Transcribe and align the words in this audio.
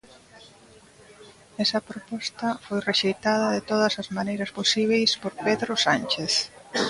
Esa 1.63 1.79
proposta 1.89 2.47
foi 2.65 2.79
rexeitada 2.89 3.47
de 3.55 3.61
todas 3.71 3.93
as 4.01 4.07
maneiras 4.17 4.53
posíbeis 4.57 5.09
por 5.21 5.33
Pedro 5.45 5.71
Sánchez. 5.85 6.33